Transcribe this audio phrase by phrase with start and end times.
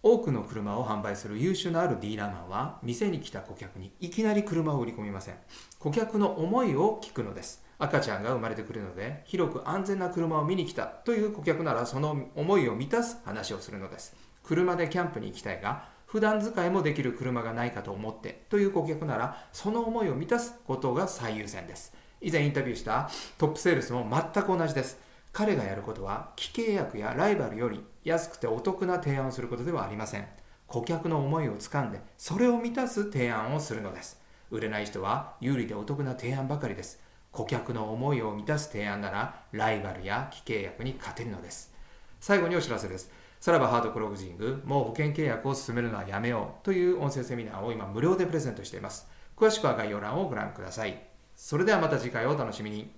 [0.00, 5.34] 多くの車を販売する優秀なあるディーラーマンは店に来た顧客にいきなり車を売り込みません。
[5.80, 7.64] 顧客の思いを聞くのです。
[7.80, 14.14] 赤ちゃんが生まれてくるので広く安全な車を見に来たという顧客ならその思いを満たす話をするのです。
[14.44, 21.92] 車でキャンプに行きたいが普段使いもできる車がないかと思ってという顧客ならその思いを満たすことが最優先です。
[22.20, 25.07] 以前インタビューしたトップセールスも全く同じです。
[25.38, 30.26] 彼がやることは既契約やライバルより安くてお得な提案をすることではありません。
[30.66, 34.20] 顧客の思いをつかんでそれを満たす提案をするのです。
[34.50, 36.98] 売れない人は有利でお得な提案ばかりです。
[37.30, 41.72] 顧客の思いを満たす提案ならライバルや既契約に勝てるのです。
[42.18, 43.08] 最後にお知らせです。
[43.38, 49.06] さらばハードクロージングもう保険契約を進めるのはやめようという音声セミナーを今無料でプレゼントしています。
[49.36, 51.00] 詳しくは概要欄をご覧ください。
[51.36, 52.90] それではまた次回をお楽しみに。